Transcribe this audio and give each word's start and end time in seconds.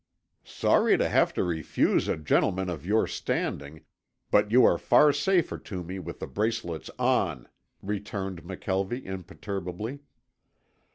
"Sorry 0.43 0.97
to 0.97 1.07
have 1.07 1.31
to 1.35 1.43
refuse 1.43 2.07
a 2.07 2.17
gentleman 2.17 2.71
of 2.71 2.87
your 2.87 3.05
standing, 3.05 3.85
but 4.31 4.49
you 4.49 4.65
are 4.65 4.79
far 4.79 5.13
safer 5.13 5.59
to 5.59 5.83
me 5.83 5.99
with 5.99 6.19
the 6.19 6.25
bracelets 6.25 6.89
on," 6.97 7.47
returned 7.83 8.41
McKelvie 8.41 9.05
imperturbably. 9.05 9.99